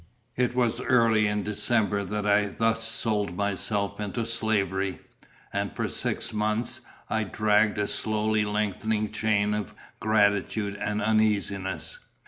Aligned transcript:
It 0.35 0.55
was 0.55 0.81
early 0.81 1.27
in 1.27 1.43
December 1.43 2.03
that 2.03 2.25
I 2.25 2.47
thus 2.47 2.81
sold 2.83 3.37
myself 3.37 3.99
into 3.99 4.25
slavery; 4.25 4.97
and 5.53 5.71
for 5.71 5.89
six 5.89 6.33
months 6.33 6.81
I 7.07 7.23
dragged 7.23 7.77
a 7.77 7.85
slowly 7.85 8.43
lengthening 8.43 9.11
chain 9.11 9.53
of 9.53 9.75
gratitude 9.99 10.75
and 10.77 11.03
uneasiness. 11.03 11.99